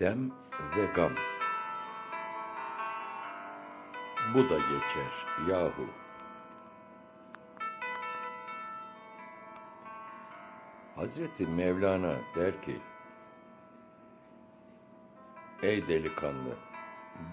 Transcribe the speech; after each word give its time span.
Dem 0.00 0.32
ve 0.76 0.86
gam. 0.86 1.12
Bu 4.34 4.50
da 4.50 4.58
geçer 4.58 5.26
yahu. 5.48 5.86
Hazreti 10.96 11.46
Mevlana 11.46 12.14
der 12.36 12.62
ki, 12.62 12.80
Ey 15.62 15.88
delikanlı, 15.88 16.56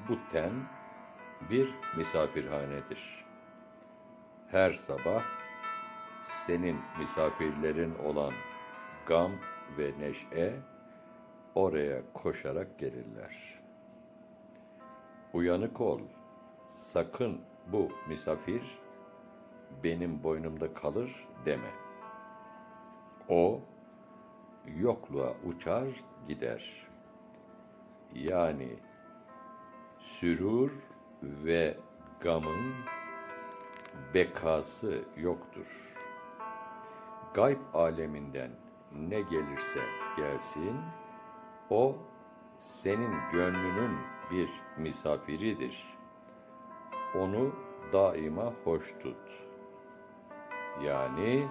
bu 0.09 0.17
ten 0.31 0.51
bir 1.49 1.73
misafirhanedir. 1.97 3.25
Her 4.51 4.73
sabah 4.73 5.23
senin 6.23 6.79
misafirlerin 6.99 7.95
olan 7.95 8.33
gam 9.07 9.31
ve 9.77 9.91
neşe 9.99 10.61
oraya 11.55 12.01
koşarak 12.13 12.79
gelirler. 12.79 13.61
Uyanık 15.33 15.81
ol, 15.81 15.99
sakın 16.69 17.41
bu 17.67 17.91
misafir 18.07 18.79
benim 19.83 20.23
boynumda 20.23 20.73
kalır 20.73 21.27
deme. 21.45 21.71
O 23.29 23.61
yokluğa 24.77 25.33
uçar 25.45 25.87
gider. 26.27 26.87
Yani 28.13 28.69
sürur 29.99 30.71
ve 31.23 31.77
gamın 32.19 32.73
bekası 34.13 35.03
yoktur. 35.17 35.97
Gayb 37.33 37.59
aleminden 37.73 38.51
ne 38.91 39.21
gelirse 39.21 39.81
gelsin, 40.17 40.75
o 41.71 41.95
senin 42.59 43.11
gönlünün 43.31 43.97
bir 44.31 44.49
misafiridir. 44.77 45.97
Onu 47.19 47.55
daima 47.93 48.53
hoş 48.63 48.99
tut. 48.99 49.17
Yani 50.83 51.47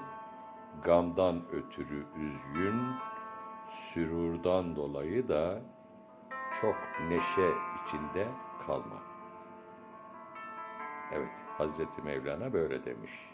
gamdan 0.82 1.42
ötürü 1.52 2.06
üzgün, 2.16 2.80
sürurdan 3.70 4.76
dolayı 4.76 5.28
da 5.28 5.60
çok 6.60 6.76
neşe 7.08 7.50
içinde 7.86 8.28
kalma. 8.66 9.02
Evet, 11.12 11.30
Hazreti 11.58 12.02
Mevlana 12.02 12.52
böyle 12.52 12.84
demiş. 12.84 13.30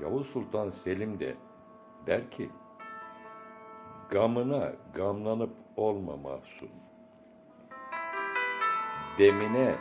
Yavuz 0.00 0.26
Sultan 0.26 0.70
Selim 0.70 1.20
de 1.20 1.36
der 2.06 2.30
ki, 2.30 2.50
gamına 4.14 4.72
gamlanıp 4.94 5.50
olma 5.76 6.16
mahzun. 6.16 6.70
Demine 9.18 9.74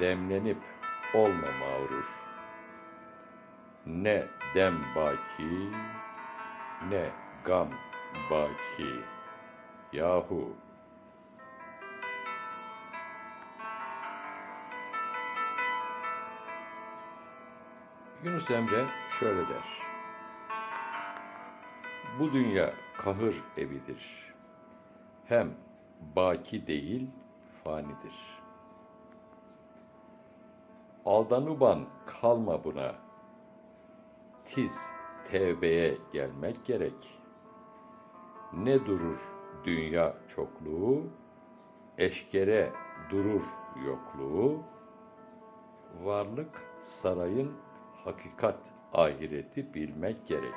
demlenip 0.00 0.58
olma 1.14 1.46
mağrur. 1.60 2.06
Ne 3.86 4.24
dem 4.54 4.74
baki, 4.96 5.70
ne 6.90 7.10
gam 7.44 7.68
baki. 8.30 8.90
Yahu 9.92 10.56
Yunus 18.24 18.50
Emre 18.50 18.86
şöyle 19.20 19.48
der. 19.48 19.95
Bu 22.18 22.32
dünya 22.32 22.74
kahır 22.98 23.42
evidir. 23.56 24.34
Hem 25.24 25.54
baki 26.16 26.66
değil 26.66 27.10
fanidir. 27.64 28.42
Aldanıban 31.04 31.86
kalma 32.06 32.64
buna. 32.64 32.94
Tiz 34.44 34.80
tevbeye 35.30 35.98
gelmek 36.12 36.64
gerek. 36.64 37.20
Ne 38.52 38.86
durur 38.86 39.20
dünya 39.64 40.14
çokluğu, 40.28 41.02
eşkere 41.98 42.72
durur 43.10 43.44
yokluğu, 43.86 44.62
varlık 46.02 46.62
sarayın 46.80 47.52
hakikat 48.04 48.58
ahireti 48.92 49.74
bilmek 49.74 50.26
gerek. 50.26 50.54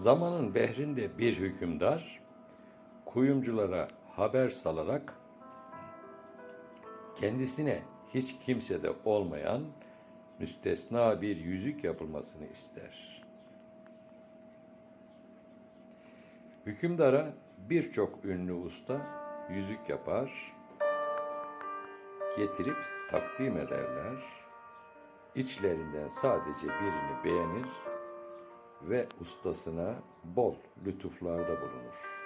Zamanın 0.00 0.54
behrinde 0.54 1.18
bir 1.18 1.36
hükümdar, 1.36 2.20
kuyumculara 3.04 3.88
haber 4.16 4.48
salarak 4.48 5.14
kendisine 7.16 7.82
hiç 8.14 8.38
kimsede 8.38 8.92
olmayan 9.04 9.62
müstesna 10.38 11.22
bir 11.22 11.36
yüzük 11.36 11.84
yapılmasını 11.84 12.46
ister. 12.46 13.22
Hükümdara 16.66 17.32
birçok 17.58 18.24
ünlü 18.24 18.52
usta 18.52 19.00
yüzük 19.50 19.88
yapar, 19.88 20.54
getirip 22.36 22.78
takdim 23.10 23.56
ederler. 23.56 24.16
İçlerinden 25.34 26.08
sadece 26.08 26.66
birini 26.66 27.24
beğenir 27.24 27.89
ve 28.82 29.06
ustasına 29.20 29.94
bol 30.24 30.54
lütuflarda 30.86 31.60
bulunur. 31.60 32.20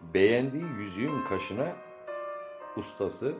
Beğendiği 0.00 0.64
yüzüğün 0.78 1.24
kaşına 1.24 1.76
ustası 2.76 3.34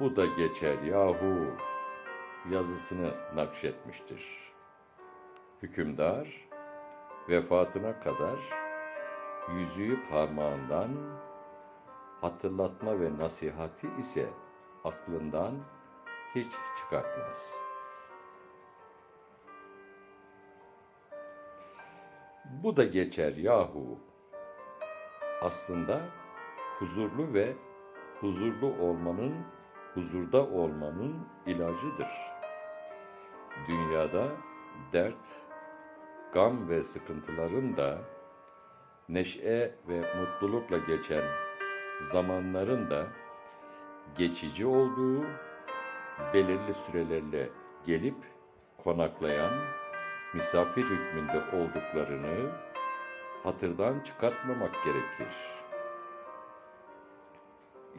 bu 0.00 0.16
da 0.16 0.26
geçer 0.26 0.82
yahu 0.82 1.56
yazısını 2.50 3.14
nakşetmiştir. 3.34 4.52
Hükümdar 5.62 6.48
vefatına 7.28 8.00
kadar 8.00 8.38
yüzüğü 9.54 10.08
parmağından 10.10 10.90
hatırlatma 12.20 13.00
ve 13.00 13.18
nasihati 13.18 13.88
ise 13.98 14.28
aklından 14.84 15.54
hiç 16.34 16.52
çıkartmaz. 16.78 17.69
Bu 22.50 22.76
da 22.76 22.84
geçer 22.84 23.36
yahu. 23.36 23.98
Aslında 25.42 26.00
huzurlu 26.78 27.34
ve 27.34 27.56
huzurlu 28.20 28.66
olmanın, 28.66 29.34
huzurda 29.94 30.46
olmanın 30.46 31.14
ilacıdır. 31.46 32.08
Dünyada 33.68 34.28
dert, 34.92 35.28
gam 36.32 36.68
ve 36.68 36.84
sıkıntıların 36.84 37.76
da 37.76 37.98
neşe 39.08 39.74
ve 39.88 40.14
mutlulukla 40.20 40.78
geçen 40.78 41.24
zamanların 42.00 42.90
da 42.90 43.06
geçici 44.18 44.66
olduğu, 44.66 45.24
belirli 46.34 46.74
sürelerle 46.74 47.48
gelip 47.86 48.16
konaklayan 48.84 49.79
misafir 50.34 50.84
hükmünde 50.84 51.42
olduklarını 51.56 52.50
hatırdan 53.42 54.00
çıkartmamak 54.00 54.84
gerekir. 54.84 55.36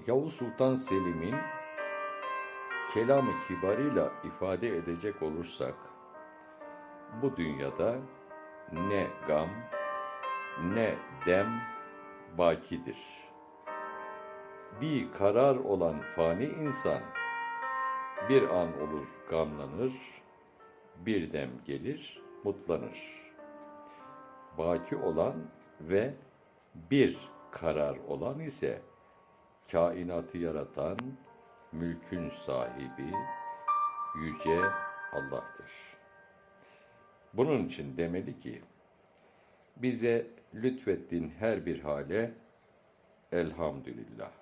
Yavuz 0.08 0.34
Sultan 0.34 0.76
Selim'in 0.76 1.36
kelamı 2.94 3.32
kibarıyla 3.48 4.12
ifade 4.24 4.78
edecek 4.78 5.22
olursak, 5.22 5.76
bu 7.22 7.38
dünyada 7.38 7.96
ne 8.72 9.08
gam, 9.28 9.50
ne 10.64 10.96
dem 11.26 11.62
bakidir.'' 12.38 13.22
bir 14.82 15.12
karar 15.12 15.56
olan 15.56 16.02
fani 16.16 16.46
insan 16.46 17.02
bir 18.30 18.50
an 18.50 18.82
olur 18.82 19.08
gamlanır, 19.30 19.94
bir 21.06 21.32
dem 21.32 21.50
gelir 21.66 22.22
mutlanır. 22.44 23.22
Baki 24.58 24.96
olan 24.96 25.36
ve 25.82 26.14
bir 26.76 27.18
karar 27.52 27.98
olan 27.98 28.40
ise 28.40 28.82
kainatı 29.72 30.38
yaratan 30.38 30.98
mülkün 31.72 32.30
sahibi 32.46 33.14
yüce 34.22 34.62
Allah'tır. 35.12 35.72
Bunun 37.34 37.66
için 37.66 37.98
demeli 37.98 38.40
ki 38.40 38.62
bize 39.78 40.28
lütfettiğin 40.54 41.30
her 41.40 41.66
bir 41.66 41.80
hale 41.80 42.32
elhamdülillah. 43.32 44.41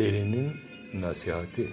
Delinin 0.00 0.56
nasihati. 0.94 1.68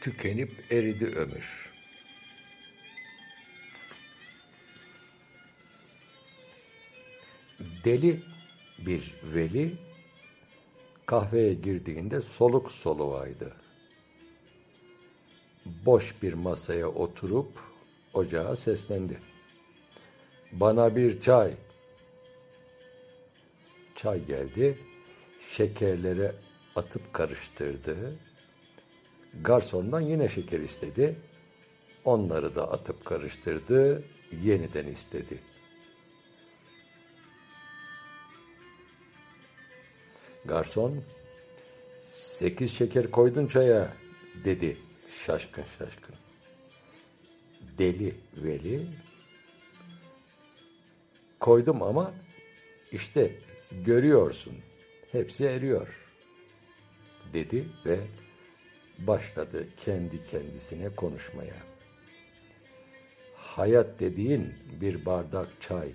Tükenip 0.00 0.72
eridi 0.72 1.06
ömür. 1.06 1.72
Deli 7.84 8.22
bir 8.78 9.14
veli 9.22 9.72
kahveye 11.06 11.54
girdiğinde 11.54 12.22
soluk 12.22 12.72
soluğaydı. 12.72 13.56
Boş 15.66 16.22
bir 16.22 16.32
masaya 16.32 16.88
oturup 16.88 17.52
ocağa 18.14 18.56
seslendi. 18.56 19.20
Bana 20.52 20.96
bir 20.96 21.20
çay. 21.20 21.54
Çay 23.98 24.24
geldi. 24.26 24.78
Şekerleri 25.50 26.32
atıp 26.76 27.12
karıştırdı. 27.12 28.16
Garsondan 29.42 30.00
yine 30.00 30.28
şeker 30.28 30.60
istedi. 30.60 31.16
Onları 32.04 32.54
da 32.54 32.72
atıp 32.72 33.04
karıştırdı. 33.04 34.04
Yeniden 34.42 34.86
istedi. 34.86 35.38
Garson, 40.44 41.04
sekiz 42.02 42.72
şeker 42.72 43.10
koydun 43.10 43.46
çaya 43.46 43.92
dedi 44.44 44.76
şaşkın 45.26 45.64
şaşkın. 45.78 46.14
Deli 47.78 48.14
veli 48.36 48.86
koydum 51.40 51.82
ama 51.82 52.14
işte 52.92 53.47
görüyorsun 53.70 54.54
hepsi 55.12 55.46
eriyor 55.46 55.88
dedi 57.32 57.68
ve 57.86 57.98
başladı 58.98 59.66
kendi 59.76 60.24
kendisine 60.24 60.88
konuşmaya. 60.88 61.54
Hayat 63.34 64.00
dediğin 64.00 64.54
bir 64.80 65.06
bardak 65.06 65.60
çay. 65.60 65.92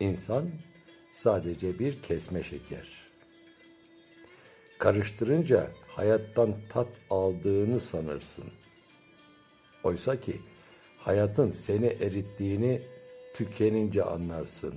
İnsan 0.00 0.50
sadece 1.10 1.78
bir 1.78 2.02
kesme 2.02 2.42
şeker. 2.42 2.88
Karıştırınca 4.78 5.70
hayattan 5.88 6.54
tat 6.68 6.88
aldığını 7.10 7.80
sanırsın. 7.80 8.44
Oysa 9.84 10.20
ki 10.20 10.40
hayatın 10.98 11.50
seni 11.50 11.86
erittiğini 11.86 12.82
tükenince 13.34 14.04
anlarsın. 14.04 14.74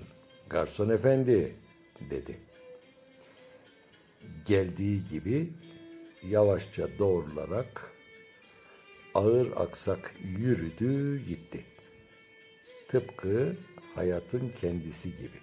Garson 0.49 0.89
efendi 0.89 1.55
dedi. 2.09 2.39
Geldiği 4.45 5.03
gibi 5.09 5.49
yavaşça 6.23 6.99
doğrularak 6.99 7.91
ağır 9.13 9.51
aksak 9.55 10.13
yürüdü 10.23 11.25
gitti. 11.25 11.65
Tıpkı 12.87 13.55
hayatın 13.95 14.53
kendisi 14.61 15.17
gibi. 15.17 15.39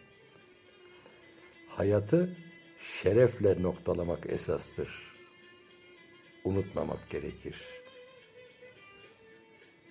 Hayatı 1.68 2.36
şerefle 2.80 3.62
noktalamak 3.62 4.26
esastır. 4.30 5.12
Unutmamak 6.44 7.10
gerekir. 7.10 7.56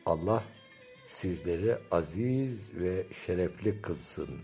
Allah 0.06 0.44
sizleri 1.08 1.78
aziz 1.92 2.80
ve 2.80 3.06
şerefli 3.26 3.82
kılsın 3.82 4.40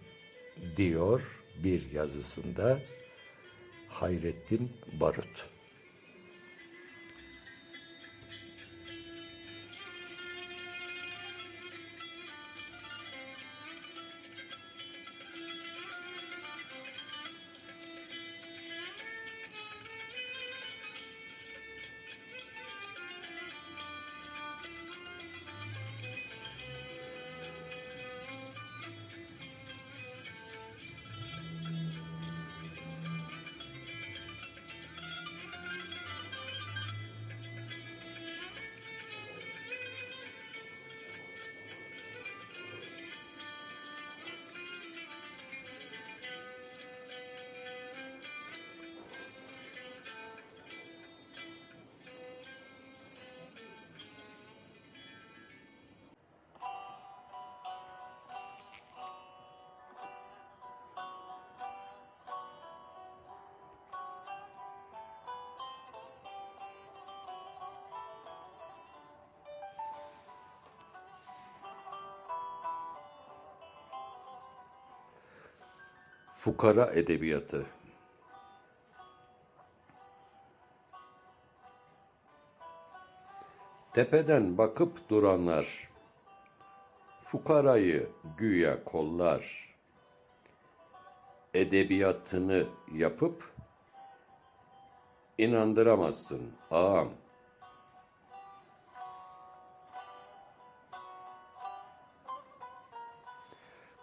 diyor 0.78 1.22
bir 1.64 1.92
yazısında 1.92 2.80
Hayrettin 3.90 4.72
Barut. 5.00 5.57
Fukara 76.48 76.92
Edebiyatı 76.94 77.66
Tepeden 83.94 84.58
bakıp 84.58 85.10
duranlar, 85.10 85.90
fukarayı 87.24 88.10
güya 88.38 88.84
kollar, 88.84 89.76
edebiyatını 91.54 92.68
yapıp 92.94 93.52
inandıramazsın 95.38 96.54
ağam. 96.72 97.10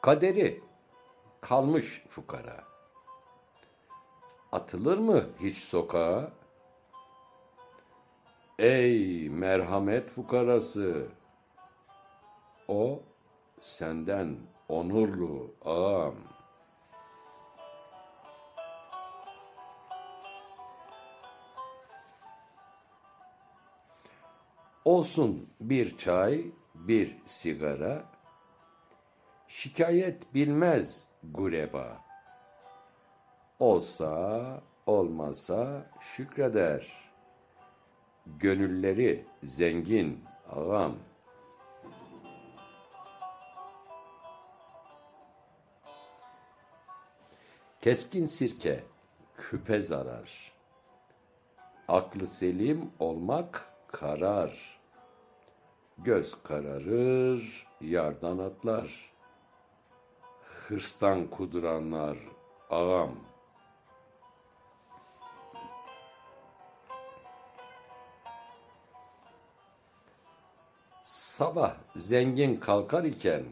Kaderi 0.03 0.74
kalmış 1.45 2.05
fukara. 2.09 2.65
Atılır 4.53 4.99
mı 4.99 5.29
hiç 5.41 5.59
sokağa? 5.59 6.33
Ey 8.59 9.29
merhamet 9.29 10.11
fukarası! 10.11 11.09
O 12.69 13.03
senden 13.61 14.37
onurlu 14.69 15.55
ağam. 15.65 16.15
Olsun 24.85 25.49
bir 25.61 25.99
çay, 25.99 26.47
bir 26.75 27.17
sigara, 27.27 28.05
şikayet 29.49 30.35
bilmez 30.35 31.14
gureba. 31.33 32.05
Olsa, 33.59 34.63
olmasa 34.87 35.87
şükreder. 36.01 37.05
Gönülleri 38.27 39.27
zengin 39.43 40.25
ağam. 40.51 40.97
Keskin 47.83 48.25
sirke 48.25 48.85
küpe 49.37 49.81
zarar. 49.81 50.53
Aklı 51.89 52.27
selim 52.27 52.91
olmak 52.99 53.73
karar. 53.87 54.81
Göz 55.99 56.35
kararır, 56.43 57.67
yardan 57.81 58.39
atlar. 58.39 59.14
Hırstan 60.69 61.27
kuduranlar 61.27 62.19
ağam. 62.71 63.17
Sabah 71.03 71.77
zengin 71.97 72.57
kalkar 72.57 73.05
iken 73.05 73.45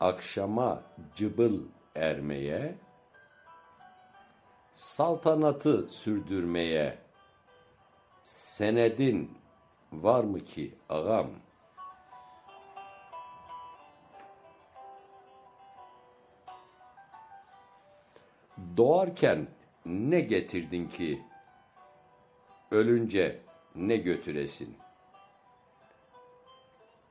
akşama 0.00 0.82
cıbıl 1.16 1.60
ermeye, 1.94 2.74
saltanatı 4.74 5.88
sürdürmeye 5.88 6.98
senedin 8.24 9.38
var 9.92 10.24
mı 10.24 10.44
ki 10.44 10.74
ağam? 10.88 11.30
Doğarken 18.76 19.46
ne 19.86 20.20
getirdin 20.20 20.88
ki 20.88 21.22
ölünce 22.70 23.40
ne 23.74 23.96
götüresin? 23.96 24.76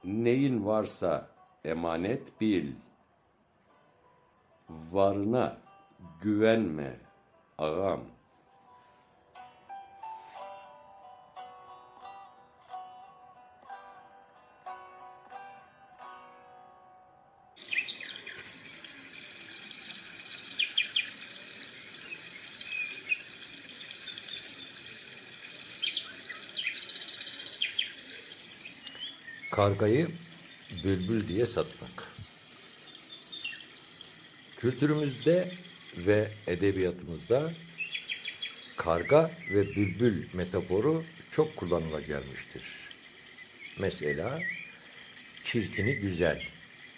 Neyin 0.03 0.65
varsa 0.65 1.29
emanet 1.65 2.41
bil. 2.41 2.73
Varına 4.69 5.57
güvenme 6.21 6.99
ağam. 7.57 8.10
Kargayı 29.51 30.07
bülbül 30.83 31.27
diye 31.27 31.45
satmak. 31.45 32.03
Kültürümüzde 34.57 35.51
ve 35.97 36.31
edebiyatımızda 36.47 37.51
karga 38.77 39.31
ve 39.49 39.75
bülbül 39.75 40.25
metaforu 40.33 41.03
çok 41.31 41.55
kullanıla 41.55 42.01
gelmiştir. 42.01 42.63
Mesela 43.79 44.39
çirkini 45.43 45.95
güzel, 45.95 46.43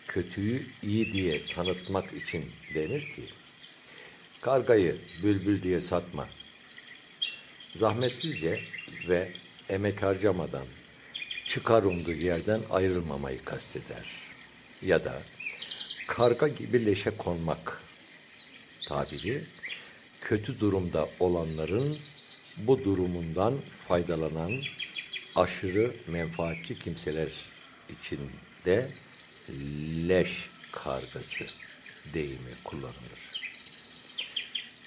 kötüyü 0.07 0.65
iyi 0.83 1.13
diye 1.13 1.45
tanıtmak 1.45 2.13
için 2.13 2.51
denir 2.75 3.01
ki, 3.01 3.29
kargayı 4.41 4.97
bülbül 5.23 5.63
diye 5.63 5.81
satma. 5.81 6.29
Zahmetsizce 7.75 8.63
ve 9.07 9.31
emek 9.69 10.03
harcamadan 10.03 10.65
çıkar 11.53 11.83
umduğu 11.83 12.11
yerden 12.11 12.61
ayrılmamayı 12.69 13.45
kasteder. 13.45 14.05
Ya 14.81 15.03
da 15.03 15.21
karga 16.07 16.47
gibi 16.47 16.85
leşe 16.85 17.17
konmak 17.17 17.81
tabiri 18.87 19.43
kötü 20.21 20.59
durumda 20.59 21.09
olanların 21.19 21.97
bu 22.57 22.83
durumundan 22.83 23.57
faydalanan 23.87 24.51
aşırı 25.35 25.95
menfaatçi 26.07 26.79
kimseler 26.79 27.31
için 27.89 28.19
de 28.65 28.89
leş 30.07 30.49
kargası 30.71 31.45
deyimi 32.13 32.53
kullanılır. 32.63 33.41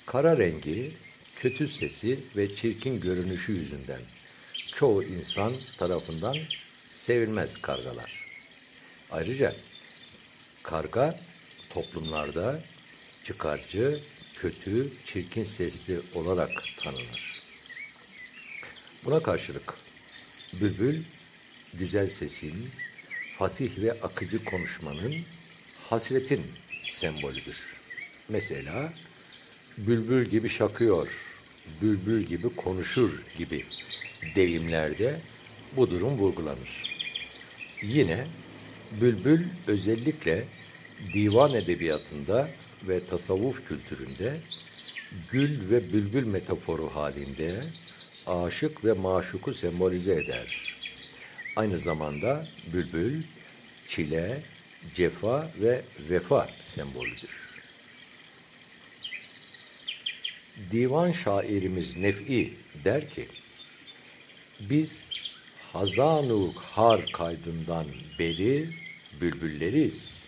Kara 0.07 0.39
rengi, 0.39 0.93
kötü 1.37 1.69
sesi 1.69 2.21
ve 2.37 2.57
çirkin 2.57 3.01
görünüşü 3.01 3.53
yüzünden 3.53 4.01
çoğu 4.77 5.03
insan 5.05 5.53
tarafından 5.79 6.37
sevilmez 6.89 7.63
kargalar. 7.63 8.27
Ayrıca 9.11 9.55
karga 10.63 11.21
toplumlarda 11.71 12.61
çıkarcı, 13.25 14.01
kötü, 14.35 14.93
çirkin 15.05 15.45
sesli 15.45 16.01
olarak 16.15 16.51
tanınır. 16.79 17.43
Buna 19.05 19.23
karşılık 19.23 19.75
bülbül 20.53 21.03
güzel 21.75 22.09
sesin, 22.09 22.71
fasih 23.39 23.79
ve 23.79 23.93
akıcı 23.93 24.45
konuşmanın, 24.45 25.15
hasretin 25.91 26.43
sembolüdür. 26.85 27.77
Mesela 28.29 28.93
bülbül 29.79 30.25
gibi 30.25 30.49
şakıyor, 30.49 31.09
bülbül 31.83 32.23
gibi 32.23 32.57
konuşur 32.57 33.23
gibi 33.39 33.65
deyimlerde 34.35 35.21
bu 35.73 35.91
durum 35.91 36.19
vurgulanır. 36.19 36.87
Yine 37.83 38.27
bülbül 38.91 39.41
özellikle 39.67 40.45
divan 41.13 41.55
edebiyatında 41.55 42.49
ve 42.83 43.07
tasavvuf 43.07 43.69
kültüründe 43.69 44.41
gül 45.33 45.71
ve 45.71 45.93
bülbül 45.93 46.25
metaforu 46.25 46.89
halinde 46.89 47.63
aşık 48.27 48.85
ve 48.85 48.93
maşuku 48.93 49.55
sembolize 49.55 50.15
eder. 50.15 50.47
Aynı 51.57 51.79
zamanda 51.79 52.47
bülbül 52.73 53.23
çile, 53.87 54.43
cefa 54.95 55.51
ve 55.61 55.85
vefa 56.11 56.51
sembolüdür. 56.65 57.47
Divan 60.71 61.13
şairimiz 61.13 61.97
Nef'i 61.97 62.55
der 62.85 63.11
ki, 63.11 63.29
biz 64.61 65.09
Hazanu 65.73 66.53
har 66.57 67.13
kaydından 67.13 67.87
beri 68.19 68.69
bülbülleriz. 69.21 70.27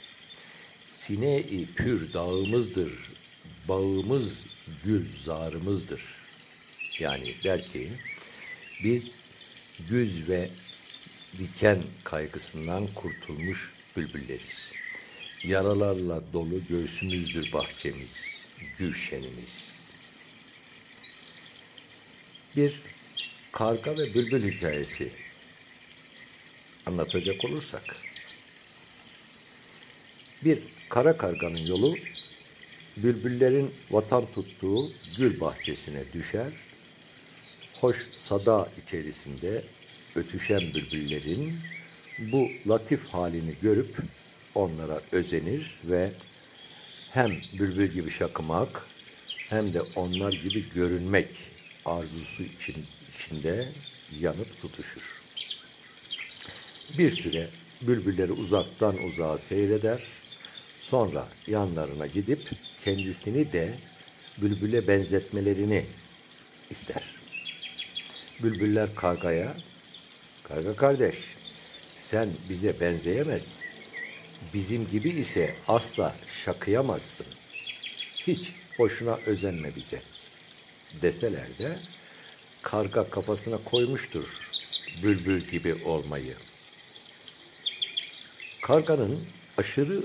Sine-i 0.87 1.67
pür 1.67 2.13
dağımızdır, 2.13 2.93
bağımız 3.69 4.47
gül 4.85 5.07
zarımızdır. 5.25 6.03
Yani 6.99 7.35
der 7.45 7.63
ki, 7.63 7.91
biz 8.85 9.11
güz 9.91 10.29
ve 10.29 10.51
diken 11.39 11.83
kaygısından 12.05 12.87
kurtulmuş 12.95 13.73
bülbülleriz. 13.97 14.73
Yaralarla 15.45 16.23
dolu 16.33 16.61
göğsümüzdür 16.69 17.53
bahçemiz, 17.53 18.47
gülşenimiz. 18.79 19.69
Bir 22.57 22.75
karga 23.53 23.99
ve 23.99 24.15
bülbül 24.15 24.53
hikayesi 24.53 25.11
anlatacak 26.87 27.45
olursak. 27.45 27.97
Bir 30.45 30.59
kara 30.89 31.17
karganın 31.17 31.67
yolu 31.67 31.97
bülbüllerin 32.97 33.71
vatan 33.91 34.27
tuttuğu 34.35 34.91
gül 35.19 35.41
bahçesine 35.41 36.13
düşer. 36.13 36.53
Hoş 37.75 37.97
sada 38.15 38.69
içerisinde 38.85 39.65
ötüşen 40.15 40.61
bülbüllerin 40.61 41.61
bu 42.19 42.49
latif 42.69 43.05
halini 43.05 43.55
görüp 43.63 43.97
onlara 44.55 45.01
özenir 45.13 45.75
ve 45.85 46.13
hem 47.11 47.31
bülbül 47.59 47.93
gibi 47.93 48.11
şakımak 48.11 48.87
hem 49.49 49.75
de 49.75 49.81
onlar 49.97 50.33
gibi 50.33 50.65
görünmek 50.75 51.29
arzusu 51.89 52.43
için 52.43 52.87
içinde 53.15 53.69
yanıp 54.21 54.61
tutuşur. 54.61 55.23
Bir 56.99 57.11
süre 57.11 57.51
bülbülleri 57.83 58.33
uzaktan 58.33 59.05
uzağa 59.05 59.39
seyreder, 59.39 60.03
sonra 60.81 61.29
yanlarına 61.47 62.07
gidip 62.07 62.51
kendisini 62.85 63.53
de 63.53 63.75
bülbüle 64.43 64.89
benzetmelerini 64.89 65.87
ister. 66.71 67.03
Bülbüller 68.43 68.95
kargaya, 68.95 69.57
karga 70.43 70.77
kardeş 70.77 71.17
sen 71.97 72.29
bize 72.49 72.81
benzeyemez, 72.81 73.59
bizim 74.55 74.89
gibi 74.89 75.11
ise 75.11 75.55
asla 75.69 76.17
şakıyamazsın. 76.45 77.27
Hiç 78.27 78.49
boşuna 78.79 79.17
özenme 79.27 79.77
bize 79.77 80.03
deseler 81.03 81.59
de 81.59 81.79
karga 82.63 83.11
kafasına 83.11 83.59
koymuştur 83.59 84.49
bülbül 85.03 85.41
gibi 85.41 85.75
olmayı. 85.85 86.35
Karganın 88.63 89.21
aşırı 89.59 90.03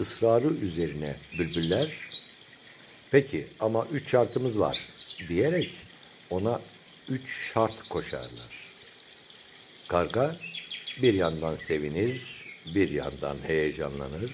ısrarı 0.00 0.48
üzerine 0.48 1.16
bülbüller, 1.38 1.92
peki 3.10 3.46
ama 3.60 3.86
üç 3.92 4.10
şartımız 4.10 4.58
var 4.58 4.78
diyerek 5.28 5.70
ona 6.30 6.60
üç 7.08 7.52
şart 7.52 7.88
koşarlar. 7.88 8.58
Karga 9.88 10.36
bir 11.02 11.14
yandan 11.14 11.56
sevinir, 11.56 12.22
bir 12.74 12.90
yandan 12.90 13.36
heyecanlanır. 13.46 14.32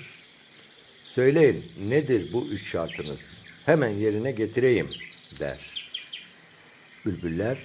Söyleyin 1.05 1.73
nedir 1.89 2.33
bu 2.33 2.47
üç 2.47 2.71
şartınız? 2.71 3.21
Hemen 3.67 3.91
yerine 3.91 4.31
getireyim 4.31 4.91
der. 5.41 5.84
Bülbüller 7.07 7.59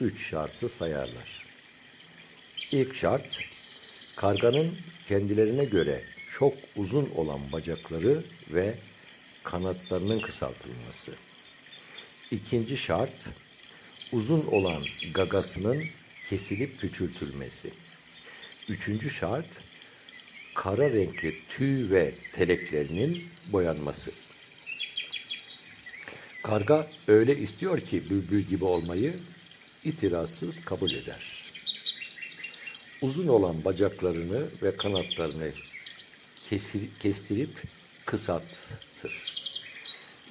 üç 0.00 0.30
şartı 0.30 0.68
sayarlar. 0.68 1.44
İlk 2.72 2.94
şart, 2.94 3.38
karganın 4.16 4.76
kendilerine 5.08 5.64
göre 5.64 6.04
çok 6.38 6.54
uzun 6.76 7.10
olan 7.14 7.52
bacakları 7.52 8.22
ve 8.52 8.74
kanatlarının 9.42 10.20
kısaltılması. 10.20 11.12
İkinci 12.30 12.76
şart, 12.76 13.28
uzun 14.12 14.46
olan 14.46 14.84
gagasının 15.14 15.84
kesilip 16.28 16.80
küçültülmesi. 16.80 17.70
Üçüncü 18.68 19.10
şart, 19.10 19.48
kara 20.54 20.90
renkli 20.90 21.34
tüy 21.48 21.90
ve 21.90 22.14
teleklerinin 22.32 23.24
boyanması. 23.52 24.12
Karga 26.42 26.86
öyle 27.08 27.38
istiyor 27.38 27.80
ki 27.80 28.10
bülbül 28.10 28.42
gibi 28.42 28.64
olmayı 28.64 29.14
itirazsız 29.84 30.64
kabul 30.64 30.90
eder. 30.92 31.44
Uzun 33.02 33.28
olan 33.28 33.64
bacaklarını 33.64 34.46
ve 34.62 34.76
kanatlarını 34.76 35.50
kesir, 36.50 36.88
kestirip 37.00 37.62
kısaltır. 38.04 39.22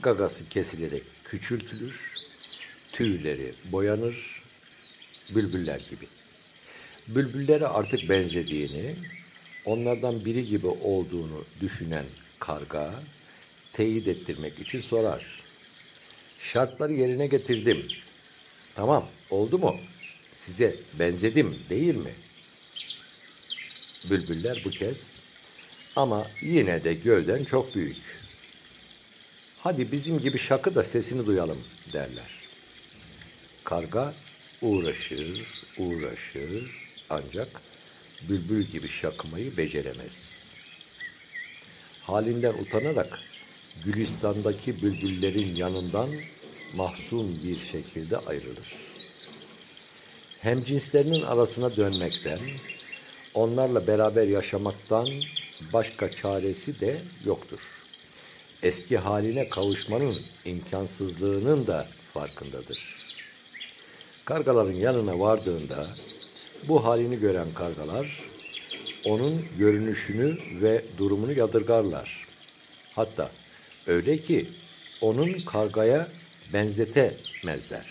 Gagası 0.01 0.50
kesilerek 0.50 1.03
küçültülür, 1.24 2.16
tüyleri 2.94 3.53
boyanır, 3.72 4.44
bülbüller 5.36 5.79
gibi. 5.90 6.07
Bülbüllere 7.07 7.68
artık 7.68 8.09
benzediğini, 8.09 8.96
onlardan 9.66 10.25
biri 10.25 10.46
gibi 10.46 10.68
olduğunu 10.68 11.46
düşünen 11.62 12.05
karga 12.40 13.03
teyit 13.74 14.07
ettirmek 14.07 14.59
için 14.59 14.81
sorar. 14.81 15.41
Şartları 16.53 16.94
yerine 16.94 17.27
getirdim. 17.27 17.87
Tamam, 18.75 19.07
oldu 19.29 19.59
mu? 19.59 19.79
Size 20.40 20.75
benzedim 21.00 21.59
değil 21.70 21.96
mi? 21.96 22.14
Bülbüller 24.09 24.61
bu 24.66 24.70
kez 24.70 25.11
ama 25.96 26.27
yine 26.42 26.83
de 26.83 26.94
gövden 26.94 27.44
çok 27.44 27.75
büyük. 27.75 27.98
Hadi 29.59 29.92
bizim 29.92 30.20
gibi 30.20 30.37
şakı 30.37 30.75
da 30.75 30.83
sesini 30.83 31.25
duyalım 31.25 31.64
derler. 31.94 32.29
Karga 33.64 34.14
uğraşır, 34.61 35.44
uğraşır 35.77 36.72
ancak 37.09 37.61
bülbül 38.29 38.64
gibi 38.64 38.87
şakmayı 38.90 39.57
beceremez. 39.57 40.14
Halinden 42.01 42.53
utanarak 42.53 43.20
Gülistan'daki 43.85 44.83
bülbüllerin 44.83 45.55
yanından 45.55 46.09
mahzun 46.75 47.40
bir 47.44 47.57
şekilde 47.57 48.18
ayrılır. 48.18 48.75
Hem 50.40 50.64
cinslerinin 50.64 51.22
arasına 51.22 51.75
dönmekten, 51.75 52.40
onlarla 53.34 53.88
beraber 53.88 54.27
yaşamaktan 54.27 55.10
başka 55.74 56.12
çaresi 56.12 56.79
de 56.79 57.01
yoktur. 57.25 57.60
Eski 58.64 58.98
haline 58.98 59.50
kavuşmanın 59.50 60.16
imkansızlığının 60.46 61.68
da 61.68 61.88
farkındadır. 62.14 62.96
Kargaların 64.25 64.74
yanına 64.74 65.20
vardığında 65.20 65.88
bu 66.68 66.86
halini 66.86 67.20
gören 67.20 67.53
kargalar 67.53 68.24
onun 69.05 69.46
görünüşünü 69.57 70.38
ve 70.62 70.86
durumunu 70.98 71.34
yadırgarlar. 71.34 72.27
Hatta 72.96 73.31
öyle 73.88 74.18
ki 74.18 74.50
onun 75.01 75.34
kargaya 75.34 76.07
benzetemezler. 76.53 77.85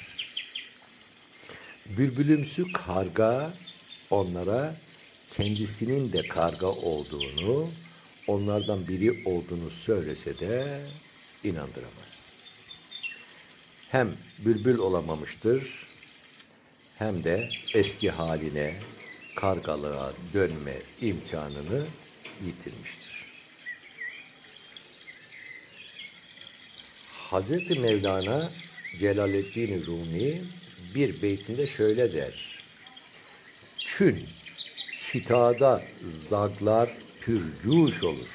Bülbülümsü 1.87 2.73
karga 2.73 3.55
onlara 4.11 4.77
kendisinin 5.35 6.13
de 6.13 6.29
karga 6.29 6.67
olduğunu, 6.67 7.71
onlardan 8.27 8.89
biri 8.89 9.29
olduğunu 9.29 9.71
söylese 9.71 10.39
de 10.39 10.87
inandıramaz. 11.45 12.21
Hem 13.89 14.13
bülbül 14.39 14.79
olamamıştır, 14.79 15.89
hem 16.99 17.25
de 17.25 17.49
eski 17.75 18.11
haline, 18.11 18.75
kargalığa 19.37 20.13
dönme 20.35 20.77
imkanını 21.01 21.87
yitirmiştir. 22.45 23.20
Hazreti 27.31 27.75
Mevlana 27.75 28.51
Celaleddin 29.01 29.87
Rumi 29.87 30.43
bir 30.95 31.23
beytinde 31.23 31.67
şöyle 31.67 32.13
der. 32.13 32.63
Çün 33.87 34.19
şitada 34.93 35.83
zaglar 36.07 36.91
pürcuş 37.21 38.03
olur. 38.03 38.29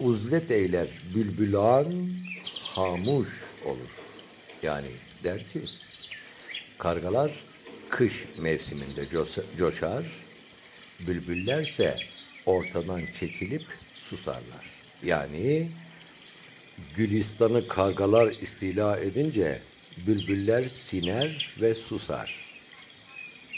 Uzlet 0.00 0.50
eyler 0.50 0.88
bülbülan 1.14 2.10
hamuş 2.62 3.28
olur. 3.64 3.92
Yani 4.62 4.90
der 5.24 5.48
ki 5.48 5.60
kargalar 6.78 7.32
kış 7.88 8.24
mevsiminde 8.38 9.06
coşar, 9.56 10.06
bülbüllerse 11.06 11.96
ortadan 12.46 13.02
çekilip 13.20 13.66
susarlar. 13.96 14.70
Yani 15.02 15.70
Gülistan'ı 16.96 17.68
kargalar 17.68 18.32
istila 18.32 18.96
edince 18.96 19.62
bülbüller 20.06 20.64
siner 20.64 21.54
ve 21.60 21.74
susar. 21.74 22.48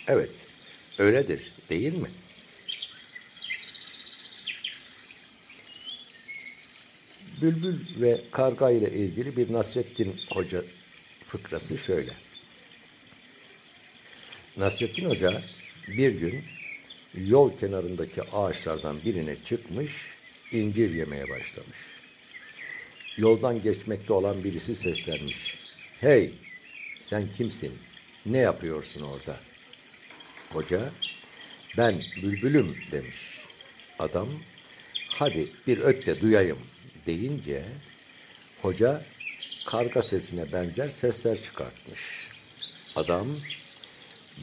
Evet, 0.07 0.31
öyledir 0.99 1.53
değil 1.71 1.93
mi? 1.93 2.11
Bülbül 7.43 7.81
ve 8.01 8.21
karga 8.31 8.71
ile 8.71 8.91
ilgili 8.91 9.37
bir 9.37 9.53
Nasrettin 9.53 10.17
Hoca 10.33 10.65
fıkrası 11.27 11.79
şöyle. 11.79 12.13
Nasrettin 14.57 15.05
Hoca 15.05 15.41
bir 15.89 16.13
gün 16.13 16.45
yol 17.15 17.59
kenarındaki 17.59 18.23
ağaçlardan 18.23 18.97
birine 19.05 19.37
çıkmış, 19.45 19.93
incir 20.53 20.95
yemeye 20.95 21.29
başlamış. 21.29 22.00
Yoldan 23.17 23.63
geçmekte 23.63 24.13
olan 24.13 24.45
birisi 24.45 24.77
seslenmiş. 24.77 25.55
Hey, 26.01 26.33
sen 27.01 27.29
kimsin? 27.37 27.73
Ne 28.27 28.39
yapıyorsun 28.39 29.03
orada? 29.03 29.37
Hoca, 30.53 30.91
ben 31.77 32.03
bülbülüm 32.23 32.77
demiş. 32.93 33.41
Adam, 33.99 34.29
hadi 35.09 35.47
bir 35.67 35.79
öt 35.79 36.07
de 36.07 36.21
duyayım 36.21 36.59
deyince, 37.07 37.65
hoca 38.63 39.03
karga 39.67 40.03
sesine 40.03 40.53
benzer 40.53 40.89
sesler 40.89 41.43
çıkartmış. 41.43 42.01
Adam, 42.97 43.29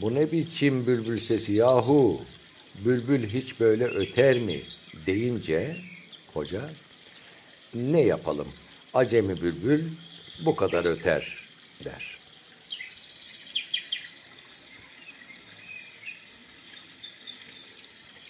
bu 0.01 0.15
ne 0.15 0.31
biçim 0.31 0.87
bülbül 0.87 1.19
sesi 1.19 1.53
yahu, 1.53 2.21
bülbül 2.85 3.27
hiç 3.27 3.59
böyle 3.59 3.85
öter 3.85 4.39
mi 4.39 4.61
deyince, 5.05 5.77
hoca, 6.33 6.69
ne 7.73 8.01
yapalım, 8.01 8.47
acemi 8.93 9.41
bülbül 9.41 9.83
bu 10.45 10.55
kadar 10.55 10.85
öter 10.85 11.37
der. 11.85 12.17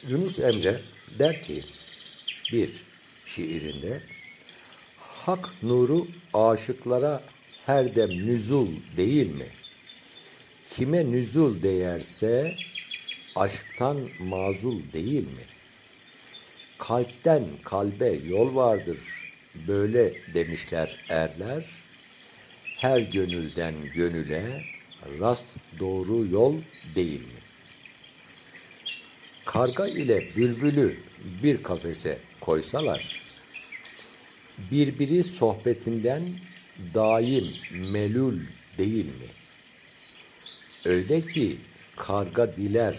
Yunus 0.07 0.39
Emre 0.39 0.81
der 1.19 1.41
ki 1.43 1.63
bir 2.53 2.69
şiirinde 3.25 4.01
Hak 4.97 5.63
nuru 5.63 6.07
aşıklara 6.33 7.23
her 7.65 7.95
dem 7.95 8.09
nüzul 8.09 8.67
değil 8.97 9.27
mi? 9.27 9.47
Kime 10.69 11.11
nüzul 11.11 11.63
değerse 11.63 12.55
aşktan 13.35 14.09
mazul 14.19 14.79
değil 14.93 15.23
mi? 15.23 15.43
Kalpten 16.77 17.43
kalbe 17.63 18.09
yol 18.09 18.55
vardır 18.55 18.97
böyle 19.67 20.13
demişler 20.33 20.97
erler. 21.09 21.63
Her 22.77 22.99
gönülden 22.99 23.73
gönüle 23.95 24.63
rast 25.19 25.47
doğru 25.79 26.25
yol 26.25 26.55
değil 26.95 27.19
mi? 27.19 27.39
Karga 29.45 29.87
ile 29.87 30.23
bülbülü 30.37 30.95
bir 31.43 31.63
kafese 31.63 32.17
koysalar, 32.41 33.21
birbiri 34.71 35.23
sohbetinden 35.23 36.23
daim 36.93 37.45
melul 37.91 38.39
değil 38.77 39.05
mi? 39.05 39.27
Öyle 40.85 41.21
ki 41.21 41.57
karga 41.95 42.55
diler 42.55 42.95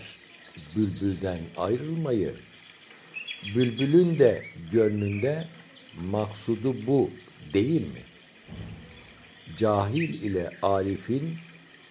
bülbülden 0.77 1.39
ayrılmayı, 1.57 2.35
bülbülün 3.55 4.19
de 4.19 4.43
gönlünde 4.73 5.45
maksudu 6.11 6.87
bu 6.87 7.11
değil 7.55 7.81
mi? 7.81 8.03
Cahil 9.57 10.23
ile 10.23 10.51
arifin 10.63 11.39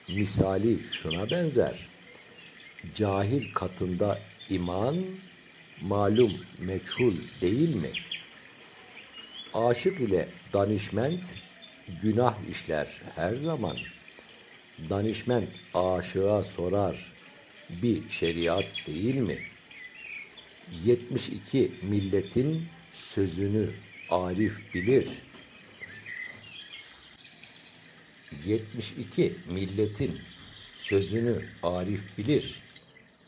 misali 0.09 0.77
şuna 0.91 1.31
benzer. 1.31 1.87
Cahil 2.95 3.53
katında 3.53 4.19
iman, 4.49 4.97
malum 5.81 6.31
meçhul 6.59 7.13
değil 7.41 7.75
mi? 7.75 7.91
Aşık 9.53 9.99
ile 9.99 10.27
danişment 10.53 11.35
günah 12.01 12.35
işler 12.49 13.01
her 13.15 13.35
zaman. 13.35 13.77
Danişment 14.89 15.49
aşığa 15.73 16.43
sorar, 16.43 17.13
bir 17.83 18.09
şeriat 18.09 18.65
değil 18.87 19.15
mi? 19.15 19.37
72 20.85 21.71
milletin 21.81 22.65
sözünü 22.93 23.69
Arif 24.09 24.73
bilir. 24.73 25.07
72 28.45 29.35
milletin 29.49 30.21
sözünü 30.75 31.45
Arif 31.63 32.17
bilir. 32.17 32.61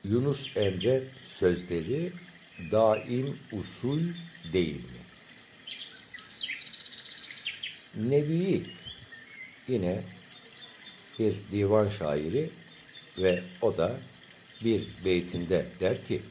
Yunus 0.03 0.57
Emre 0.57 1.03
sözleri 1.23 2.11
daim 2.71 3.37
usul 3.51 3.99
değil 4.53 4.75
mi? 4.75 4.99
Nebi 7.95 8.65
yine 9.67 10.03
bir 11.19 11.35
divan 11.51 11.89
şairi 11.89 12.49
ve 13.17 13.43
o 13.61 13.77
da 13.77 13.99
bir 14.63 14.87
beytinde 15.05 15.65
der 15.79 16.05
ki 16.05 16.21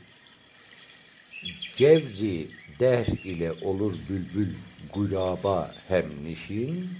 Cevzi 1.76 2.48
der 2.80 3.06
ile 3.24 3.52
olur 3.52 3.98
bülbül 4.08 4.54
gulaba 4.94 5.74
hem 5.88 6.24
nişin 6.24 6.90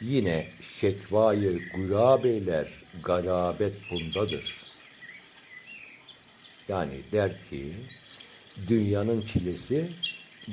yine 0.00 0.46
şekvayı 0.80 1.62
gulab 1.74 2.24
eyler 2.24 2.68
garabet 3.04 3.74
bundadır. 3.90 4.54
Yani 6.68 7.00
der 7.12 7.40
ki 7.50 7.72
dünyanın 8.68 9.22
çilesi 9.22 9.90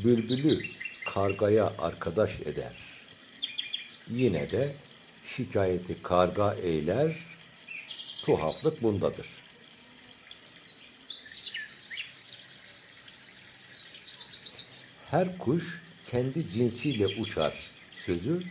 bülbülü 0.04 0.62
kargaya 1.06 1.74
arkadaş 1.80 2.40
eder. 2.40 2.74
Yine 4.10 4.52
de 4.52 4.74
şikayeti 5.26 6.02
karga 6.02 6.54
eyler, 6.54 7.16
tuhaflık 8.26 8.84
bundadır. 8.84 9.28
Her 15.12 15.38
kuş 15.38 15.82
kendi 16.08 16.52
cinsiyle 16.52 17.08
uçar 17.08 17.56
sözü 17.92 18.44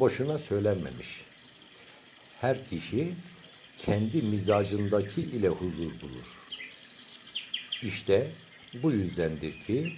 boşuna 0.00 0.38
söylenmemiş. 0.38 1.22
Her 2.40 2.68
kişi 2.68 3.14
kendi 3.78 4.22
mizacındaki 4.22 5.22
ile 5.22 5.48
huzur 5.48 6.00
bulur. 6.00 6.26
İşte 7.82 8.30
bu 8.82 8.92
yüzdendir 8.92 9.52
ki 9.52 9.92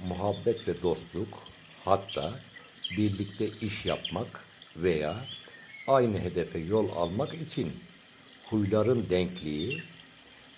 muhabbet 0.00 0.68
ve 0.68 0.82
dostluk 0.82 1.42
hatta 1.84 2.40
birlikte 2.96 3.46
iş 3.46 3.86
yapmak 3.86 4.44
veya 4.76 5.26
aynı 5.88 6.18
hedefe 6.18 6.58
yol 6.58 6.88
almak 6.96 7.34
için 7.34 7.72
huyların 8.46 9.10
denkliği, 9.10 9.82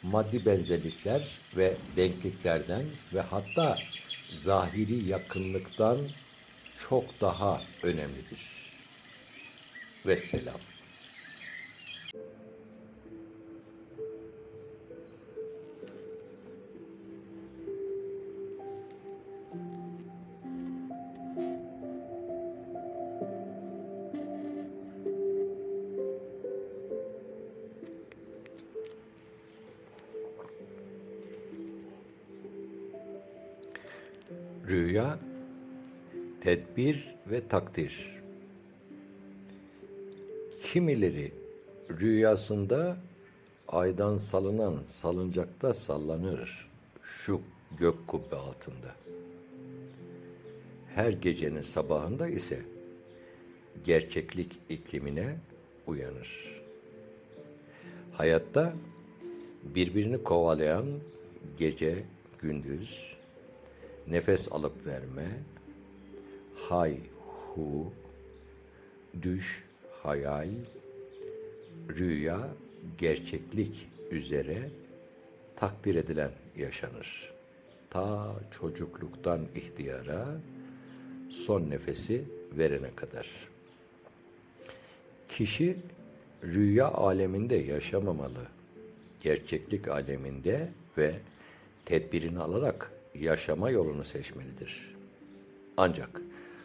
maddi 0.03 0.46
benzerlikler 0.46 1.22
ve 1.57 1.77
denkliklerden 1.96 2.87
ve 3.14 3.20
hatta 3.20 3.79
zahiri 4.31 5.09
yakınlıktan 5.09 5.99
çok 6.79 7.21
daha 7.21 7.61
önemlidir. 7.83 8.41
Vesselam. 10.07 10.61
Rüya, 34.68 35.18
tedbir 36.40 37.14
ve 37.26 37.48
takdir. 37.48 38.22
Kimileri 40.62 41.33
rüyasında 41.90 42.96
aydan 43.68 44.16
salınan 44.16 44.79
salıncakta 44.85 45.74
sallanır 45.74 46.68
şu 47.02 47.40
gök 47.79 48.09
kubbe 48.09 48.37
altında. 48.37 48.94
Her 50.94 51.12
gecenin 51.12 51.62
sabahında 51.62 52.29
ise 52.29 52.61
gerçeklik 53.85 54.59
iklimine 54.68 55.37
uyanır. 55.87 56.62
Hayatta 58.12 58.74
birbirini 59.62 60.22
kovalayan 60.22 60.87
gece, 61.59 62.05
gündüz, 62.42 63.16
nefes 64.11 64.53
alıp 64.53 64.87
verme, 64.87 65.29
hay, 66.55 66.97
hu, 67.27 67.92
düş, 69.23 69.64
hayal, 70.03 70.49
rüya, 71.88 72.49
gerçeklik 72.99 73.88
üzere 74.11 74.69
takdir 75.57 75.95
edilen 75.95 76.31
yaşanır. 76.57 77.33
Ta 77.90 78.35
çocukluktan 78.51 79.40
ihtiyara, 79.55 80.27
son 81.31 81.71
nefesi 81.71 82.25
verene 82.53 82.90
kadar. 82.97 83.29
Kişi 85.29 85.77
rüya 86.45 86.88
aleminde 86.88 87.57
yaşamamalı. 87.57 88.47
Gerçeklik 89.23 89.88
aleminde 89.88 90.69
ve 90.99 91.14
tedbirini 91.85 92.38
alarak 92.38 92.92
yaşama 93.20 93.70
yolunu 93.70 94.05
seçmelidir. 94.05 94.94
Ancak 95.76 96.22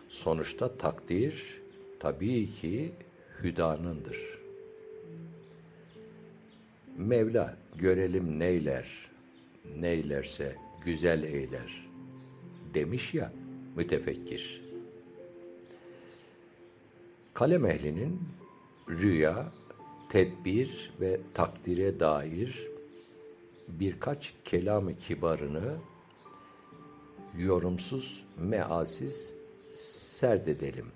sonuçta 0.09 0.77
takdir 0.77 1.61
tabii 1.99 2.49
ki 2.49 2.91
hüdanındır. 3.43 4.39
Mevla 6.97 7.57
görelim 7.75 8.39
neyler, 8.39 9.09
neylerse 9.79 10.55
güzel 10.85 11.23
eyler 11.23 11.87
demiş 12.73 13.13
ya 13.13 13.31
mütefekkir. 13.75 14.61
Kalem 17.33 17.65
ehlinin 17.65 18.19
rüya, 18.89 19.51
tedbir 20.09 20.91
ve 21.01 21.19
takdire 21.33 21.99
dair 21.99 22.67
birkaç 23.67 24.33
kelam-ı 24.45 24.97
kibarını 24.97 25.75
yorumsuz, 27.37 28.23
mealsiz 28.37 29.33
serdedelim. 29.73 30.91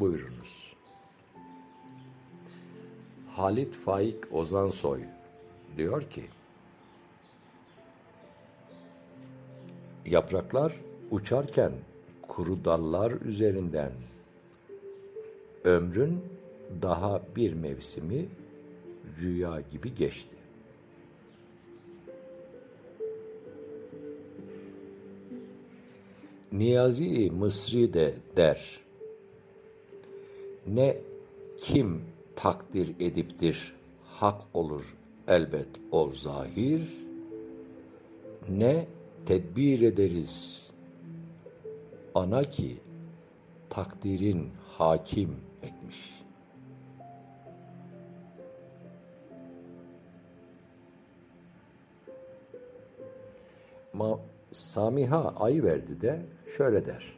Buyurunuz. 0.00 0.74
Halit 3.30 3.74
Faik 3.74 4.32
Ozansoy 4.32 5.00
diyor 5.76 6.02
ki, 6.02 6.24
Yapraklar 10.06 10.74
uçarken 11.10 11.72
kuru 12.28 12.64
dallar 12.64 13.12
üzerinden 13.12 13.92
ömrün 15.64 16.24
daha 16.82 17.22
bir 17.36 17.52
mevsimi 17.52 18.28
rüya 19.20 19.60
gibi 19.72 19.94
geçti. 19.94 20.37
Niyazi 26.58 27.30
Mısri 27.30 27.94
de 27.94 28.14
der, 28.36 28.80
ne 30.66 30.96
kim 31.60 32.02
takdir 32.36 32.94
ediptir 33.00 33.74
hak 34.04 34.42
olur 34.54 34.96
elbet 35.28 35.68
ol 35.92 36.14
zahir, 36.14 36.82
ne 38.48 38.86
tedbir 39.26 39.80
ederiz 39.80 40.70
ana 42.14 42.44
ki 42.44 42.76
takdirin 43.70 44.50
hakim 44.78 45.36
etmiş. 45.62 46.18
Ma 53.92 54.20
Samiha 54.52 55.34
ay 55.36 55.62
verdi 55.62 56.00
de 56.00 56.22
şöyle 56.56 56.86
der. 56.86 57.12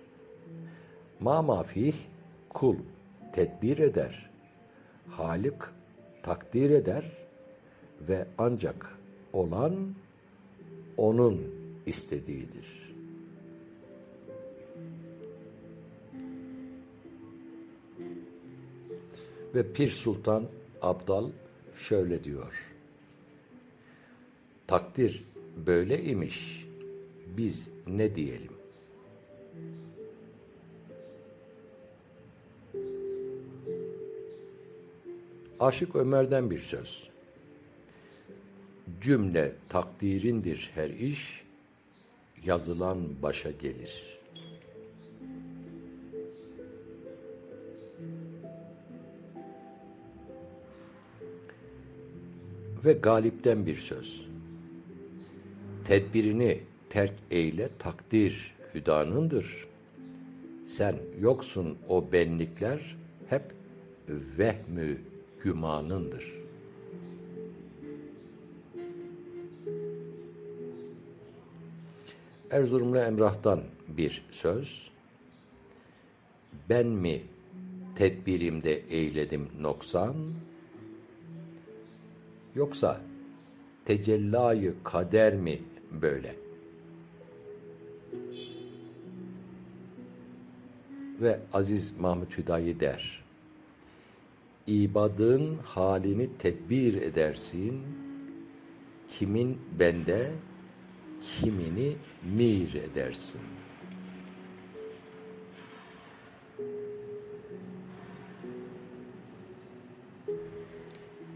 Ma 1.20 1.42
mafih 1.42 1.94
kul 2.48 2.76
tedbir 3.32 3.78
eder. 3.78 4.30
Halik 5.08 5.62
takdir 6.22 6.70
eder 6.70 7.12
ve 8.00 8.26
ancak 8.38 8.98
olan 9.32 9.94
onun 10.96 11.54
istediğidir. 11.86 12.94
Ve 19.54 19.72
Pir 19.72 19.88
Sultan 19.88 20.44
Abdal 20.82 21.30
şöyle 21.74 22.24
diyor. 22.24 22.76
Takdir 24.66 25.24
böyle 25.66 26.02
imiş. 26.02 26.69
Biz 27.36 27.70
ne 27.86 28.14
diyelim? 28.14 28.52
Aşık 35.60 35.96
Ömer'den 35.96 36.50
bir 36.50 36.58
söz. 36.58 37.08
Cümle 39.00 39.52
takdirindir 39.68 40.70
her 40.74 40.90
iş, 40.90 41.44
yazılan 42.44 43.22
başa 43.22 43.50
gelir. 43.50 44.20
Ve 52.84 52.92
galipten 52.92 53.66
bir 53.66 53.76
söz. 53.76 54.26
Tedbirini 55.84 56.69
terk 56.90 57.14
eyle 57.30 57.68
takdir 57.78 58.54
hüdanındır. 58.74 59.68
Sen 60.66 60.96
yoksun 61.20 61.78
o 61.88 62.12
benlikler 62.12 62.96
hep 63.28 63.42
vehmü 64.08 64.98
gümanındır. 65.42 66.40
Erzurumlu 72.50 72.98
Emrah'tan 72.98 73.62
bir 73.88 74.24
söz. 74.30 74.90
Ben 76.68 76.86
mi 76.86 77.22
tedbirimde 77.94 78.72
eyledim 78.72 79.48
noksan, 79.60 80.16
yoksa 82.54 83.00
tecellayı 83.84 84.74
kader 84.84 85.34
mi 85.34 85.58
böyle? 86.02 86.49
Ve 91.20 91.40
Aziz 91.52 92.00
Mahmut 92.00 92.38
Hüdayi 92.38 92.80
der, 92.80 93.24
ibadın 94.66 95.56
halini 95.64 96.28
tedbir 96.38 96.94
edersin, 97.02 97.82
kimin 99.08 99.58
bende, 99.78 100.30
kimini 101.20 101.96
mir 102.36 102.74
edersin. 102.74 103.40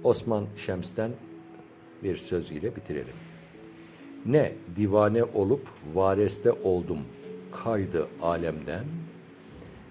Osman 0.05 0.47
Şems'ten 0.57 1.11
bir 2.03 2.16
söz 2.16 2.51
ile 2.51 2.77
bitirelim. 2.77 3.16
Ne 4.27 4.53
divane 4.77 5.25
olup 5.25 5.68
vareste 5.94 6.53
oldum 6.53 6.99
kaydı 7.53 8.09
alemden, 8.23 8.85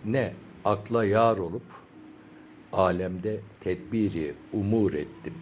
ne 0.05 0.33
akla 0.65 1.05
yar 1.05 1.37
olup 1.37 1.69
alemde 2.73 3.39
tedbiri 3.63 4.33
umur 4.53 4.93
ettim. 4.93 5.33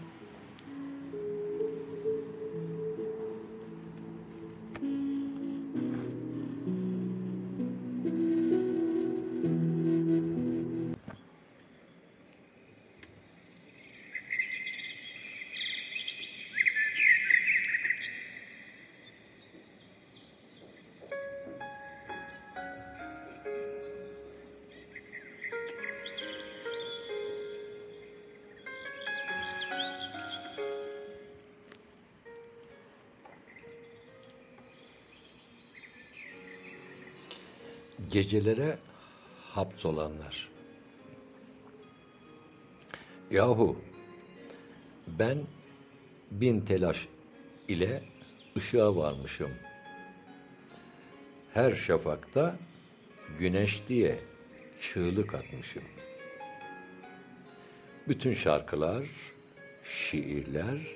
Gecelere 38.12 38.78
hapsolanlar. 39.52 40.50
Yahu 43.32 43.82
ben 45.08 45.38
bin 46.32 46.62
telaş 46.62 47.08
ile 47.68 48.04
ışığa 48.58 48.96
varmışım. 48.96 49.52
Her 51.54 51.72
şafakta 51.72 52.56
güneş 53.40 53.82
diye 53.88 54.20
çığlık 54.82 55.34
atmışım. 55.34 55.84
Bütün 58.08 58.34
şarkılar, 58.34 59.06
şiirler 59.84 60.88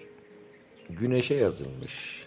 güneşe 0.89 1.35
yazılmış. 1.35 2.25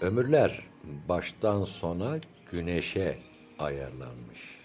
Ömürler 0.00 0.66
baştan 1.08 1.64
sona 1.64 2.18
güneşe 2.52 3.33
ayarlanmış. 3.58 4.60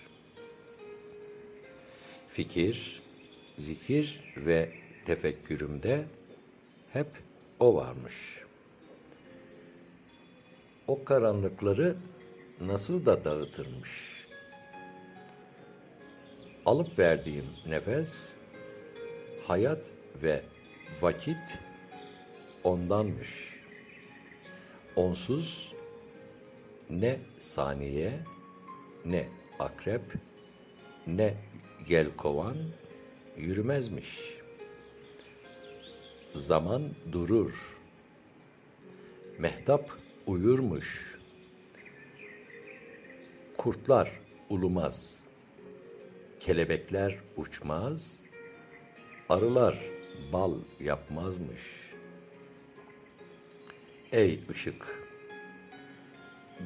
Fikir, 2.29 3.01
zikir 3.57 4.33
ve 4.37 4.69
tefekkürümde 5.05 6.05
hep 6.93 7.07
o 7.59 7.75
varmış. 7.75 8.43
O 10.87 11.03
karanlıkları 11.03 11.95
nasıl 12.61 13.05
da 13.05 13.25
dağıtırmış. 13.25 14.25
Alıp 16.65 16.99
verdiğim 16.99 17.45
nefes, 17.67 18.33
hayat 19.47 19.89
ve 20.23 20.43
vakit 21.01 21.59
ondanmış. 22.63 23.59
Onsuz 24.95 25.73
ne 26.89 27.19
saniye, 27.39 28.19
ne 29.09 29.27
akrep, 29.59 30.01
ne 31.07 31.33
yelkovan 31.87 32.57
yürümezmiş. 33.37 34.19
Zaman 36.33 36.83
durur. 37.11 37.79
Mehtap 39.39 39.91
uyurmuş. 40.27 41.19
Kurtlar 43.57 44.19
ulumaz. 44.49 45.23
Kelebekler 46.39 47.19
uçmaz. 47.37 48.19
Arılar 49.29 49.79
bal 50.33 50.55
yapmazmış. 50.79 51.89
Ey 54.11 54.39
ışık! 54.49 54.99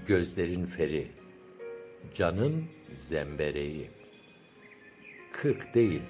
Gözlerin 0.07 0.65
feri, 0.65 1.11
canın 2.15 2.65
zembereği. 2.95 3.89
Kırk 5.31 5.73
değil, 5.73 6.01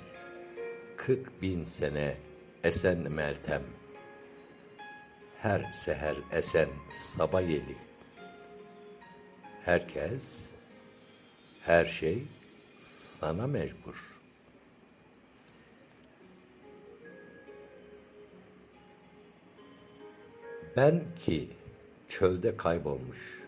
kırk 0.97 1.41
bin 1.41 1.65
sene 1.65 2.17
esen 2.63 3.11
meltem. 3.11 3.63
Her 5.39 5.73
seher 5.73 6.15
esen 6.31 6.69
sabah. 6.93 7.43
Herkes, 9.65 10.49
her 11.61 11.85
şey 11.85 12.23
sana 12.81 13.47
mecbur. 13.47 14.13
Ben 20.77 21.03
ki 21.25 21.49
çölde 22.09 22.57
kaybolmuş, 22.57 23.42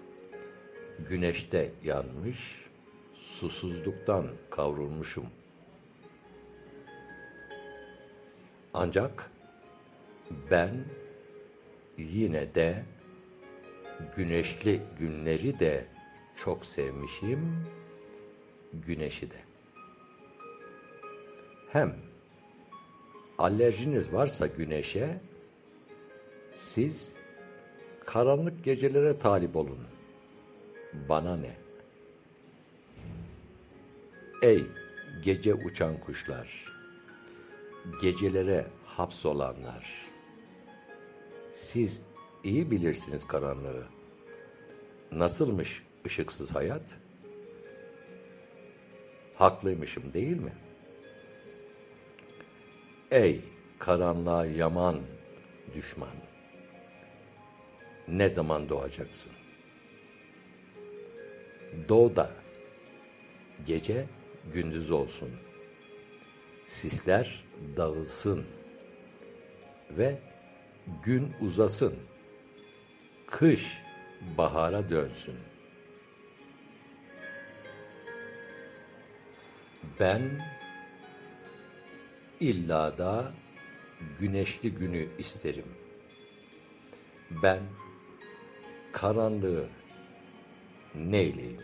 güneşte 1.10 1.72
yanmış, 1.84 2.66
susuzluktan 3.14 4.28
kavrulmuşum. 4.50 5.26
Ancak 8.74 9.32
ben 10.52 10.76
yine 11.98 12.56
de 12.56 12.84
güneşli 14.16 14.82
günleri 15.00 15.60
de 15.60 15.86
çok 16.36 16.66
sevmişim, 16.66 17.66
güneşi 18.74 19.32
de. 19.32 19.40
Hem 21.72 21.96
alerjiniz 23.38 24.14
varsa 24.14 24.48
güneşe, 24.48 25.18
siz 26.56 27.16
Karanlık 28.06 28.64
gecelere 28.64 29.20
talip 29.20 29.56
olun. 29.56 29.80
Bana 31.10 31.38
ne? 31.38 31.56
Ey 34.42 34.64
gece 35.24 35.54
uçan 35.54 36.00
kuşlar, 36.00 36.74
gecelere 38.02 38.68
hapsolanlar. 38.86 40.12
Siz 41.54 42.02
iyi 42.44 42.72
bilirsiniz 42.72 43.28
karanlığı. 43.28 43.88
Nasılmış 45.12 45.84
ışıksız 46.06 46.56
hayat? 46.56 46.98
Haklıymışım 49.36 50.14
değil 50.14 50.38
mi? 50.38 50.54
Ey 53.12 53.42
karanlığa 53.80 54.46
yaman 54.46 55.02
düşman. 55.76 56.16
Ne 58.08 58.30
zaman 58.30 58.70
doğacaksın? 58.70 59.32
Doğu 61.90 62.16
da. 62.16 62.32
Gece 63.66 64.06
gündüz 64.54 64.92
olsun. 64.92 65.30
Sisler 66.68 67.44
dağılsın. 67.78 68.46
Ve 69.92 70.20
gün 71.04 71.34
uzasın. 71.42 71.96
Kış 73.28 73.82
bahara 74.38 74.90
dönsün. 74.90 75.36
Ben 80.00 80.22
illa 82.40 82.98
da 82.98 83.32
güneşli 84.20 84.72
günü 84.72 85.08
isterim. 85.18 85.66
Ben 87.44 87.60
karanlığı 88.92 89.68
Neyle 90.96 91.56